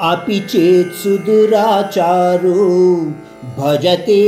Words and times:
अपि 0.00 0.38
चेत् 0.50 0.94
सुदुराचारो 1.00 2.68
भजते 3.58 4.22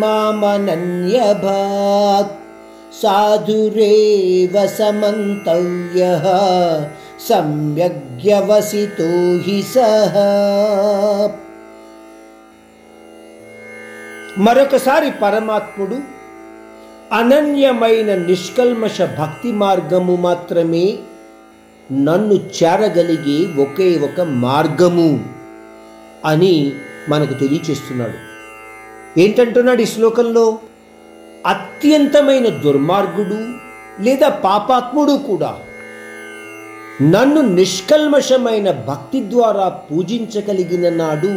मामनन्यभाक् 0.00 1.42
साधुरेव 3.00 4.54
समन्तव्यः 4.76 6.24
सम्यग्यवसितो 7.28 9.10
हि 9.44 9.58
सः 9.72 10.14
మరొకసారి 14.46 15.08
పరమాత్ముడు 15.22 15.96
అనన్యమైన 17.18 18.10
నిష్కల్మష 18.26 18.96
భక్తి 19.18 19.50
మార్గము 19.62 20.14
మాత్రమే 20.26 20.84
నన్ను 21.91 22.33
చేరగలిగే 22.33 23.61
ఒకే 23.61 23.99
ఒక 24.03 24.21
మార్గము 24.21 25.25
అని 26.25 26.71
మనకు 27.09 27.33
తెలియచేస్తున్నాడు. 27.33 28.33
ఏంటంటున్నాడు 29.19 29.81
ఈ 29.81 29.85
శ్లోకంలో? 29.85 30.59
అత్యంతమైన 31.47 32.49
దుర్మార్గుడు 32.49 33.47
లేదా 34.03 34.29
పాపాత్ముడు 34.29 35.11
కూడా 35.11 35.55
నన్ను 37.01 37.41
నిష్కల్మషమైన 37.41 38.71
భక్తి 38.71 39.29
ద్వారా 39.29 39.69
పూజించగలిగిన 39.69 40.93
నాడు 40.93 41.33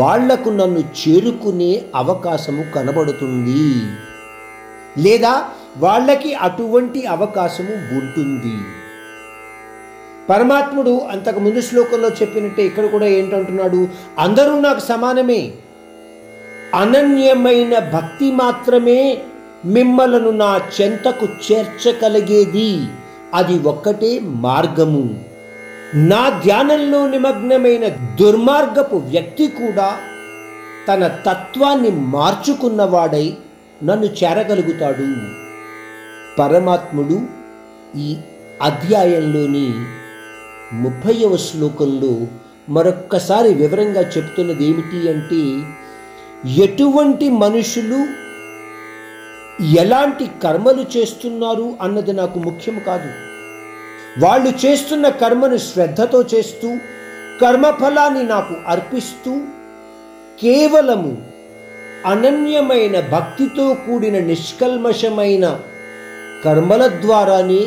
వాళ్ళకు 0.00 0.48
నన్ను 0.48 0.78
చేరుకునే 0.78 1.82
అవకాశము 1.94 2.64
కనబడుతుంది. 2.74 3.82
లేదా 5.02 5.44
వాళ్ళకి 5.76 6.34
అటువంటి 6.34 7.06
అవకాశము 7.06 7.98
ఉంటుంది. 7.98 8.85
పరమాత్ముడు 10.30 11.00
అంతకు 11.10 11.40
ముందు 11.40 11.60
శ్లోకంలో 11.60 12.08
చెప్పినట్టే 12.08 12.62
ఇక్కడ 12.62 12.86
కూడా 12.86 13.06
ఏంటంటున్నాడు? 13.06 13.88
అందరూ 14.18 14.60
నాకు 14.60 14.80
సమానమే. 14.80 15.52
అనన్యమైన 16.74 17.78
భక్తి 17.78 18.32
మాత్రమే 18.32 19.18
మిమ్మలను 19.64 20.30
నా 20.30 20.60
చెంతకు 20.80 21.28
చేర్చగలిగేది. 21.52 22.80
అది 23.34 23.58
ఒక్కటే 23.58 24.18
మార్గము. 24.18 25.24
నా 25.94 26.40
ధ్యానంలో 26.44 27.08
నిమగ్నమైన 27.08 27.88
దుర్మార్గపు 27.88 28.96
వ్యక్తి 28.96 29.46
కూడా 29.46 29.96
తన 30.88 31.06
తత్వాన్ని 31.06 31.90
మార్చుకున్నవాడై 31.90 33.36
నన్ను 33.84 34.06
చేరగలుగుతాడు. 34.06 35.16
పరమాత్ముడు 36.38 37.20
ఈ 37.98 38.16
అధ్యాయంలోని 38.62 39.72
ముప్పైవ 40.72 41.36
శ్లోకంలో 41.36 42.26
మరొక్కసారి 42.68 43.54
వివరంగా 43.54 44.00
చెప్తున్నది 44.00 44.64
ఏమిటి 44.64 45.08
అంటే 45.08 45.66
ఎటువంటి 46.62 47.28
మనుషులు 47.28 48.26
ఎలాంటి 49.80 50.30
కర్మలు 50.42 50.86
చేస్తున్నారు 50.96 51.74
అన్నది 51.80 52.12
నాకు 52.12 52.38
ముఖ్యం 52.38 52.82
కాదు. 52.86 53.08
వాళ్ళు 54.24 54.66
చేస్తున్న 54.66 55.08
కర్మను 55.08 55.56
శ్రద్ధతో 55.56 56.22
చేస్తూ 56.22 56.76
కర్మఫలాన్ని 57.40 58.22
నాకు 58.22 58.54
అర్పిస్తూ 58.66 59.40
కేవలము 60.40 61.22
అనన్యమైన 62.06 63.00
భక్తితో 63.00 63.74
కూడిన 63.74 64.18
నిష్కల్మషమైన 64.18 65.60
కర్మల 66.44 66.86
ద్వారానే 66.86 67.66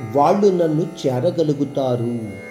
వాళ్ళు 0.00 0.46
నన్ను 0.46 0.84
చేరగలుగుతారు. 1.00 2.47